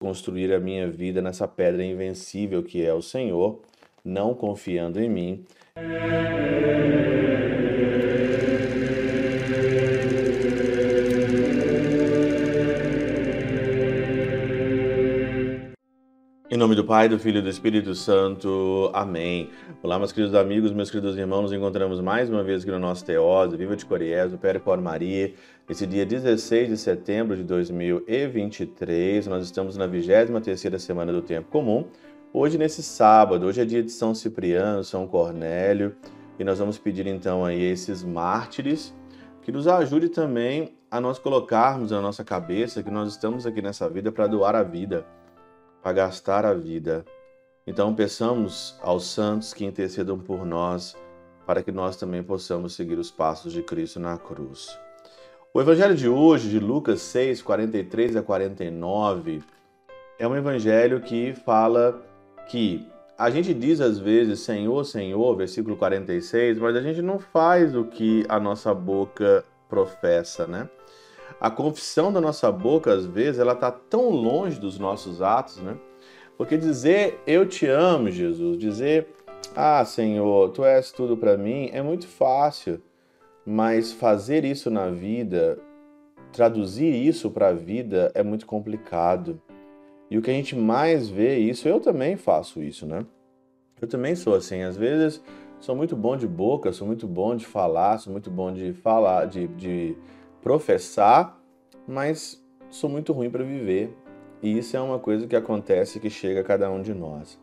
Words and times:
construir 0.00 0.50
a 0.54 0.58
minha 0.58 0.90
vida 0.90 1.20
nessa 1.20 1.46
pedra 1.46 1.84
invencível 1.84 2.62
que 2.62 2.82
é 2.84 2.92
o 2.92 3.02
Senhor, 3.02 3.60
não 4.02 4.34
confiando 4.34 4.98
em 4.98 5.10
mim. 5.10 5.44
Nome 16.60 16.74
do 16.74 16.84
Pai, 16.84 17.08
do 17.08 17.18
Filho 17.18 17.38
e 17.38 17.42
do 17.42 17.48
Espírito 17.48 17.94
Santo. 17.94 18.90
Amém. 18.92 19.48
Olá, 19.82 19.98
meus 19.98 20.12
queridos 20.12 20.34
amigos, 20.34 20.72
meus 20.72 20.90
queridos 20.90 21.16
irmãos. 21.16 21.40
Nos 21.40 21.52
encontramos 21.54 22.02
mais 22.02 22.28
uma 22.28 22.44
vez 22.44 22.60
aqui 22.60 22.70
no 22.70 22.78
nosso 22.78 23.02
Teóse, 23.02 23.56
Viva 23.56 23.74
de 23.74 23.86
Coriés, 23.86 24.30
do 24.30 24.38
Cor 24.62 24.78
Maria. 24.78 25.32
Esse 25.66 25.86
dia 25.86 26.04
16 26.04 26.68
de 26.68 26.76
setembro 26.76 27.34
de 27.34 27.44
2023, 27.44 29.26
nós 29.26 29.42
estamos 29.46 29.78
na 29.78 29.88
23ª 29.88 30.78
semana 30.78 31.10
do 31.10 31.22
Tempo 31.22 31.48
Comum. 31.48 31.86
Hoje, 32.30 32.58
nesse 32.58 32.82
sábado, 32.82 33.46
hoje 33.46 33.62
é 33.62 33.64
dia 33.64 33.82
de 33.82 33.90
São 33.90 34.14
Cipriano, 34.14 34.84
São 34.84 35.06
Cornélio, 35.06 35.96
e 36.38 36.44
nós 36.44 36.58
vamos 36.58 36.76
pedir 36.76 37.06
então 37.06 37.42
aí 37.42 37.70
a 37.70 37.72
esses 37.72 38.04
mártires 38.04 38.94
que 39.40 39.50
nos 39.50 39.66
ajude 39.66 40.10
também 40.10 40.74
a 40.90 41.00
nós 41.00 41.18
colocarmos 41.18 41.90
na 41.90 42.02
nossa 42.02 42.22
cabeça 42.22 42.82
que 42.82 42.90
nós 42.90 43.12
estamos 43.12 43.46
aqui 43.46 43.62
nessa 43.62 43.88
vida 43.88 44.12
para 44.12 44.26
doar 44.26 44.54
a 44.54 44.62
vida 44.62 45.06
para 45.82 45.92
gastar 45.92 46.44
a 46.44 46.54
vida. 46.54 47.04
Então, 47.66 47.94
peçamos 47.94 48.78
aos 48.82 49.06
santos 49.06 49.54
que 49.54 49.64
intercedam 49.64 50.18
por 50.18 50.44
nós, 50.44 50.96
para 51.46 51.62
que 51.62 51.72
nós 51.72 51.96
também 51.96 52.22
possamos 52.22 52.74
seguir 52.74 52.98
os 52.98 53.10
passos 53.10 53.52
de 53.52 53.62
Cristo 53.62 54.00
na 54.00 54.16
cruz. 54.18 54.78
O 55.52 55.60
evangelho 55.60 55.96
de 55.96 56.08
hoje, 56.08 56.48
de 56.48 56.60
Lucas 56.60 57.00
6, 57.02 57.42
43 57.42 58.16
a 58.16 58.22
49, 58.22 59.42
é 60.18 60.28
um 60.28 60.36
evangelho 60.36 61.00
que 61.00 61.34
fala 61.34 62.00
que 62.48 62.86
a 63.18 63.30
gente 63.30 63.52
diz 63.52 63.80
às 63.80 63.98
vezes 63.98 64.40
Senhor, 64.40 64.84
Senhor, 64.84 65.36
versículo 65.36 65.76
46, 65.76 66.58
mas 66.58 66.76
a 66.76 66.80
gente 66.80 67.02
não 67.02 67.18
faz 67.18 67.74
o 67.74 67.84
que 67.84 68.24
a 68.28 68.38
nossa 68.38 68.72
boca 68.72 69.44
professa, 69.68 70.46
né? 70.46 70.68
A 71.40 71.50
confissão 71.50 72.12
da 72.12 72.20
nossa 72.20 72.52
boca, 72.52 72.92
às 72.92 73.06
vezes, 73.06 73.40
ela 73.40 73.54
está 73.54 73.70
tão 73.70 74.10
longe 74.10 74.60
dos 74.60 74.78
nossos 74.78 75.22
atos, 75.22 75.56
né? 75.58 75.76
Porque 76.36 76.56
dizer 76.56 77.20
eu 77.26 77.46
te 77.46 77.66
amo, 77.66 78.10
Jesus, 78.10 78.58
dizer 78.58 79.08
ah, 79.56 79.84
Senhor, 79.84 80.50
tu 80.50 80.64
és 80.64 80.92
tudo 80.92 81.16
para 81.16 81.36
mim, 81.36 81.70
é 81.72 81.82
muito 81.82 82.06
fácil, 82.06 82.80
mas 83.44 83.92
fazer 83.92 84.44
isso 84.44 84.70
na 84.70 84.90
vida, 84.90 85.58
traduzir 86.32 86.94
isso 86.94 87.30
para 87.30 87.48
a 87.48 87.52
vida 87.52 88.12
é 88.14 88.22
muito 88.22 88.46
complicado. 88.46 89.40
E 90.10 90.18
o 90.18 90.22
que 90.22 90.30
a 90.30 90.34
gente 90.34 90.56
mais 90.56 91.08
vê 91.08 91.38
isso, 91.38 91.68
eu 91.68 91.80
também 91.80 92.16
faço 92.16 92.62
isso, 92.62 92.86
né? 92.86 93.04
Eu 93.80 93.88
também 93.88 94.14
sou 94.14 94.34
assim, 94.34 94.62
às 94.62 94.76
vezes 94.76 95.22
sou 95.58 95.74
muito 95.74 95.96
bom 95.96 96.16
de 96.16 96.26
boca, 96.26 96.72
sou 96.72 96.86
muito 96.86 97.06
bom 97.06 97.34
de 97.34 97.46
falar, 97.46 97.98
sou 97.98 98.12
muito 98.12 98.30
bom 98.30 98.52
de 98.52 98.72
falar, 98.72 99.26
de, 99.26 99.46
de 99.48 99.96
professar, 100.42 101.38
mas 101.86 102.42
sou 102.70 102.88
muito 102.88 103.12
ruim 103.12 103.30
para 103.30 103.44
viver. 103.44 103.96
E 104.42 104.58
isso 104.58 104.76
é 104.76 104.80
uma 104.80 104.98
coisa 104.98 105.26
que 105.26 105.36
acontece 105.36 106.00
que 106.00 106.08
chega 106.08 106.40
a 106.40 106.44
cada 106.44 106.70
um 106.70 106.80
de 106.80 106.94
nós. 106.94 107.38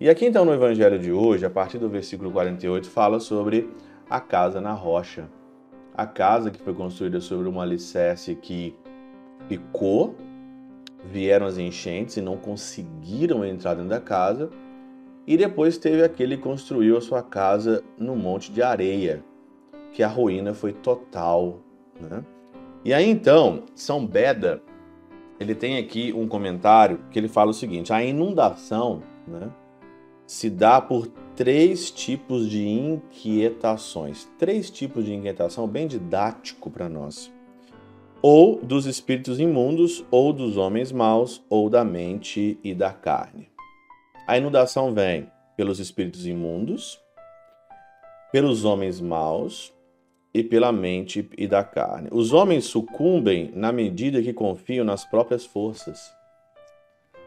E 0.00 0.08
aqui 0.08 0.26
então 0.26 0.44
no 0.44 0.54
evangelho 0.54 0.98
de 0.98 1.10
hoje, 1.10 1.44
a 1.44 1.50
partir 1.50 1.78
do 1.78 1.88
versículo 1.88 2.30
48, 2.30 2.88
fala 2.88 3.18
sobre 3.18 3.68
a 4.08 4.20
casa 4.20 4.60
na 4.60 4.72
rocha. 4.72 5.28
A 5.92 6.06
casa 6.06 6.52
que 6.52 6.60
foi 6.60 6.72
construída 6.72 7.20
sobre 7.20 7.48
uma 7.48 7.64
alicerce 7.64 8.36
que 8.36 8.76
ficou, 9.48 10.14
vieram 11.04 11.46
as 11.46 11.58
enchentes 11.58 12.16
e 12.16 12.20
não 12.20 12.36
conseguiram 12.36 13.44
entrar 13.44 13.74
dentro 13.74 13.90
da 13.90 14.00
casa. 14.00 14.50
E 15.26 15.36
depois 15.36 15.76
teve 15.76 16.04
aquele 16.04 16.36
que 16.36 16.42
construiu 16.44 16.96
a 16.96 17.00
sua 17.00 17.22
casa 17.22 17.82
no 17.98 18.14
monte 18.14 18.52
de 18.52 18.62
areia, 18.62 19.24
que 19.92 20.02
a 20.02 20.08
ruína 20.08 20.54
foi 20.54 20.72
total. 20.72 21.58
Né? 22.00 22.24
E 22.84 22.94
aí 22.94 23.08
então, 23.08 23.64
São 23.74 24.06
Beda, 24.06 24.62
ele 25.40 25.54
tem 25.54 25.78
aqui 25.78 26.12
um 26.12 26.26
comentário 26.26 27.00
que 27.10 27.18
ele 27.18 27.28
fala 27.28 27.50
o 27.50 27.54
seguinte: 27.54 27.92
a 27.92 28.02
inundação 28.02 29.02
né, 29.26 29.50
se 30.26 30.50
dá 30.50 30.80
por 30.80 31.06
três 31.36 31.90
tipos 31.90 32.48
de 32.48 32.66
inquietações. 32.66 34.28
Três 34.38 34.70
tipos 34.70 35.04
de 35.04 35.14
inquietação 35.14 35.66
bem 35.68 35.86
didático 35.86 36.70
para 36.70 36.88
nós. 36.88 37.32
Ou 38.20 38.60
dos 38.60 38.86
espíritos 38.86 39.38
imundos, 39.38 40.04
ou 40.10 40.32
dos 40.32 40.56
homens 40.56 40.90
maus, 40.90 41.44
ou 41.48 41.70
da 41.70 41.84
mente 41.84 42.58
e 42.64 42.74
da 42.74 42.92
carne. 42.92 43.48
A 44.26 44.36
inundação 44.36 44.92
vem 44.92 45.30
pelos 45.56 45.78
espíritos 45.78 46.26
imundos, 46.26 47.00
pelos 48.32 48.64
homens 48.64 49.00
maus 49.00 49.72
e 50.32 50.42
pela 50.42 50.70
mente 50.70 51.28
e 51.36 51.46
da 51.46 51.64
carne. 51.64 52.08
Os 52.12 52.32
homens 52.32 52.66
sucumbem 52.66 53.50
na 53.54 53.72
medida 53.72 54.22
que 54.22 54.32
confiam 54.32 54.84
nas 54.84 55.04
próprias 55.04 55.44
forças. 55.44 56.12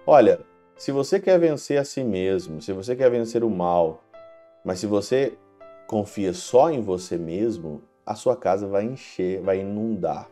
Olha, 0.06 0.40
se 0.78 0.92
você 0.92 1.20
quer 1.20 1.40
vencer 1.40 1.78
a 1.78 1.84
si 1.84 2.04
mesmo, 2.04 2.62
se 2.62 2.74
você 2.74 2.96
quer 2.96 3.10
vencer 3.10 3.44
o 3.44 3.50
mal, 3.50 4.04
mas 4.64 4.80
se 4.80 4.88
você 4.88 5.38
confia 5.88 6.34
só 6.34 6.72
em 6.72 6.82
você 6.82 7.18
mesmo, 7.18 7.84
a 8.06 8.16
sua 8.16 8.36
casa 8.36 8.68
vai 8.68 8.86
encher, 8.86 9.42
vai 9.42 9.60
inundar 9.60 10.30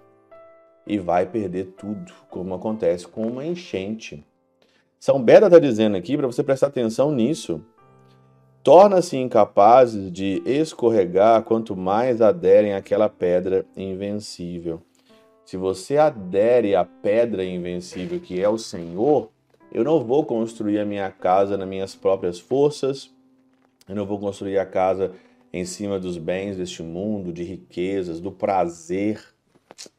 e 0.88 0.98
vai 0.98 1.26
perder 1.26 1.74
tudo, 1.78 2.12
como 2.30 2.56
acontece 2.56 3.08
com 3.08 3.28
uma 3.28 3.46
enchente. 3.46 4.26
São 5.00 5.22
Beda 5.22 5.46
está 5.46 5.60
dizendo 5.60 5.96
aqui 5.96 6.18
para 6.18 6.28
você 6.28 6.44
prestar 6.44 6.68
atenção 6.68 7.12
nisso 7.12 7.64
torna-se 8.70 9.18
incapazes 9.18 10.12
de 10.12 10.44
escorregar 10.46 11.42
quanto 11.42 11.76
mais 11.76 12.22
aderem 12.22 12.76
àquela 12.76 13.10
pedra 13.10 13.66
invencível. 13.76 14.80
Se 15.44 15.58
você 15.58 15.98
adere 15.98 16.76
à 16.76 16.86
pedra 16.86 17.44
invencível 17.44 18.20
que 18.20 18.40
é 18.40 18.48
o 18.48 18.60
Senhor, 18.60 19.32
eu 19.72 19.84
não 19.84 20.00
vou 20.06 20.24
construir 20.24 20.78
a 20.78 20.86
minha 20.86 21.10
casa 21.10 21.58
nas 21.58 21.68
minhas 21.68 21.96
próprias 21.96 22.40
forças, 22.40 23.10
eu 23.88 23.96
não 23.96 24.06
vou 24.06 24.20
construir 24.20 24.60
a 24.60 24.68
casa 24.68 25.14
em 25.52 25.66
cima 25.66 26.00
dos 26.00 26.20
bens 26.20 26.56
deste 26.56 26.84
mundo, 26.84 27.34
de 27.34 27.42
riquezas, 27.42 28.20
do 28.20 28.32
prazer, 28.32 29.20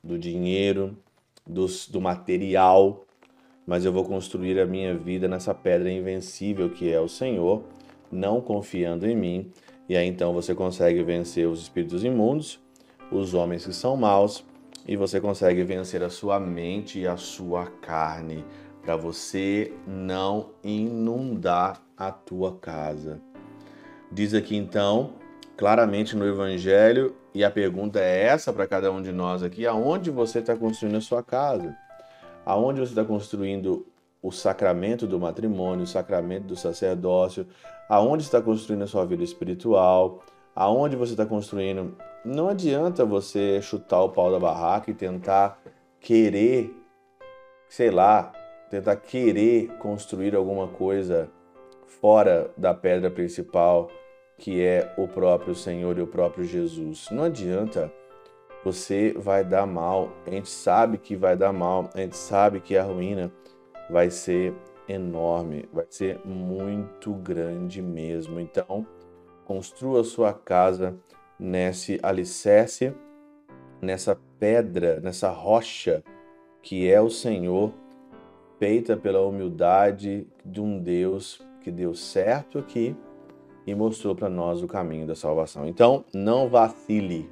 do 0.01 0.17
dinheiro, 0.17 0.97
dos, 1.45 1.89
do 1.89 2.01
material, 2.01 3.05
mas 3.67 3.85
eu 3.85 3.93
vou 3.93 4.05
construir 4.05 4.61
a 4.61 4.65
minha 4.65 4.97
vida 4.97 5.27
nessa 5.27 5.53
pedra 5.53 5.91
invencível 5.91 6.71
que 6.71 6.89
é 6.89 7.01
o 7.01 7.09
Senhor 7.09 7.65
não 8.11 8.41
confiando 8.41 9.07
em 9.07 9.17
mim, 9.17 9.51
e 9.89 9.97
aí 9.97 10.07
então 10.07 10.33
você 10.33 10.55
consegue 10.55 11.03
vencer 11.03 11.49
os 11.49 11.61
espíritos 11.61 12.05
imundos, 12.05 12.61
os 13.11 13.35
homens 13.35 13.67
que 13.67 13.73
são 13.73 13.97
maus, 13.97 14.45
e 14.87 14.97
você 14.97 15.21
consegue 15.21 15.63
vencer 15.63 16.03
a 16.03 16.09
sua 16.09 16.41
mente 16.41 17.01
e 17.01 17.07
a 17.07 17.17
sua 17.17 17.67
carne, 17.67 18.45
para 18.83 18.97
você 18.97 19.73
não 19.87 20.51
inundar 20.65 21.83
a 21.97 22.11
tua 22.11 22.57
casa. 22.57 23.21
Diz 24.11 24.33
aqui 24.35 24.57
então, 24.57 25.13
claramente 25.57 26.17
no 26.17 26.27
Evangelho, 26.27 27.15
e 27.35 27.45
a 27.45 27.51
pergunta 27.51 28.01
é 28.01 28.25
essa 28.25 28.53
para 28.53 28.67
cada 28.67 28.91
um 28.91 29.01
de 29.01 29.13
nós 29.13 29.43
aqui: 29.43 29.67
aonde 29.67 30.11
você 30.11 30.41
está 30.41 30.57
construindo 30.57 30.97
a 30.97 31.01
sua 31.01 31.23
casa? 31.23 31.77
Aonde 32.45 32.81
você 32.81 32.93
está 32.93 33.05
construindo 33.05 33.87
o 34.23 34.31
sacramento 34.31 35.07
do 35.07 35.19
matrimônio, 35.19 35.85
o 35.85 35.87
sacramento 35.87 36.45
do 36.45 36.57
sacerdócio, 36.57 37.47
aonde 37.89 38.23
está 38.23 38.41
construindo 38.41 38.83
a 38.83 38.87
sua 38.87 39.07
vida 39.07 39.25
espiritual, 39.25 40.23
aonde 40.55 40.97
você 40.97 41.13
está 41.13 41.25
construindo. 41.25 41.97
Não 42.25 42.49
adianta 42.49 43.05
você 43.05 43.63
chutar 43.63 44.03
o 44.03 44.11
pau 44.11 44.31
da 44.31 44.39
barraca 44.39 44.91
e 44.91 44.95
tentar 44.95 45.59
querer, 45.99 46.71
sei 47.69 47.91
lá, 47.91 48.33
tentar 48.71 48.97
querer 48.97 49.69
construir 49.79 50.37
alguma 50.37 50.69
coisa 50.69 51.31
fora 51.87 52.51
da 52.57 52.73
pedra 52.75 53.11
principal, 53.11 53.91
que 54.39 54.63
é 54.63 54.93
o 54.97 55.09
próprio 55.09 55.55
Senhor 55.55 55.99
e 55.99 56.03
o 56.03 56.07
próprio 56.07 56.45
Jesus. 56.45 57.09
Não 57.11 57.25
adianta. 57.25 57.93
Você 58.63 59.15
vai 59.17 59.43
dar 59.43 59.67
mal. 59.67 60.11
A 60.27 60.31
gente 60.31 60.49
sabe 60.51 60.99
que 60.99 61.17
vai 61.17 61.35
dar 61.35 61.53
mal. 61.53 61.89
A 61.95 61.99
gente 61.99 62.17
sabe 62.17 62.61
que 62.61 62.77
a 62.77 62.83
ruína 62.83 63.33
vai 63.91 64.11
ser 64.11 64.55
enorme, 64.89 65.69
vai 65.73 65.87
ser 65.89 66.21
muito 66.25 67.13
grande 67.13 67.83
mesmo. 67.83 68.41
Então, 68.41 68.87
construa 69.45 70.05
sua 70.05 70.33
casa 70.33 70.97
nesse 71.39 71.99
alicerce, 72.03 72.95
nessa 73.81 74.19
pedra, 74.39 75.01
nessa 75.01 75.31
rocha 75.31 76.03
que 76.63 76.91
é 76.91 77.01
o 77.01 77.09
Senhor, 77.09 77.73
feita 78.59 78.97
pela 78.97 79.23
humildade 79.23 80.27
de 80.45 80.61
um 80.61 80.79
Deus 80.79 81.41
que 81.63 81.71
deu 81.71 81.95
certo 81.95 82.59
aqui 82.59 82.95
e 83.67 83.75
mostrou 83.75 84.15
para 84.15 84.29
nós 84.29 84.63
o 84.63 84.67
caminho 84.67 85.07
da 85.07 85.15
salvação. 85.15 85.67
Então, 85.67 86.05
não 86.13 86.49
vacile, 86.49 87.31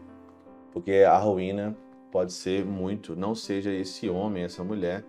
porque 0.73 1.05
a 1.07 1.19
ruína 1.19 1.77
pode 2.11 2.33
ser 2.33 2.65
muito. 2.65 3.15
Não 3.15 3.35
seja 3.35 3.71
esse 3.71 4.09
homem, 4.09 4.45
essa 4.45 4.65
mulher 4.65 5.05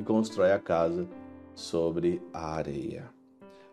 que 0.00 0.04
constrói 0.04 0.52
a 0.52 0.58
casa 0.58 1.06
sobre 1.54 2.22
a 2.32 2.54
areia. 2.54 3.04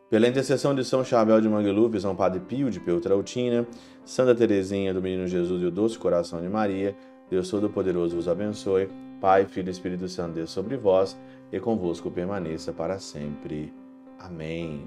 Pela 0.10 0.28
intercessão 0.28 0.76
de 0.76 0.84
São 0.84 1.04
Chabel 1.04 1.40
de 1.40 1.48
Mangluf, 1.48 2.00
São 2.00 2.16
Padre 2.16 2.42
Pio 2.42 2.70
de 2.70 2.80
Peltrautina, 2.80 3.66
Santa 4.06 4.36
Teresinha 4.36 4.94
do 4.94 5.02
Menino 5.02 5.26
Jesus 5.26 5.62
e 5.62 5.66
o 5.66 5.72
Doce 5.72 5.98
Coração 5.98 6.42
de 6.42 6.50
Maria, 6.50 6.96
Deus 7.30 7.50
Todo-Poderoso 7.50 8.16
vos 8.16 8.28
abençoe. 8.28 8.90
Pai, 9.20 9.46
Filho 9.46 9.70
e 9.70 9.72
Espírito 9.72 10.08
Santo, 10.08 10.36
Deus 10.36 10.52
sobre 10.52 10.78
vós 10.78 11.18
e 11.52 11.60
convosco 11.60 12.12
permaneça 12.12 12.72
para 12.72 13.00
sempre. 13.00 13.74
Amém. 14.20 14.84